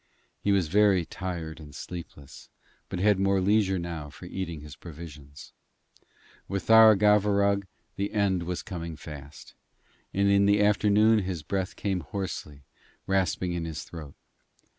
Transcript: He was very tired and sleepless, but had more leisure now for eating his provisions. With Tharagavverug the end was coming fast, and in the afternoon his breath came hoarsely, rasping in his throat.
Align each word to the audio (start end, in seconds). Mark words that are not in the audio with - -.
He 0.41 0.51
was 0.51 0.67
very 0.67 1.05
tired 1.05 1.59
and 1.59 1.75
sleepless, 1.75 2.49
but 2.89 2.97
had 2.97 3.19
more 3.19 3.39
leisure 3.39 3.77
now 3.77 4.09
for 4.09 4.25
eating 4.25 4.61
his 4.61 4.75
provisions. 4.75 5.53
With 6.47 6.65
Tharagavverug 6.65 7.67
the 7.97 8.11
end 8.11 8.41
was 8.41 8.63
coming 8.63 8.95
fast, 8.95 9.53
and 10.11 10.27
in 10.27 10.47
the 10.47 10.59
afternoon 10.59 11.19
his 11.19 11.43
breath 11.43 11.75
came 11.75 11.99
hoarsely, 11.99 12.63
rasping 13.05 13.53
in 13.53 13.65
his 13.65 13.83
throat. 13.83 14.15